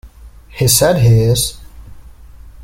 He 0.49 0.67
said 0.67 0.97
he 0.97 1.19
is. 1.25 1.59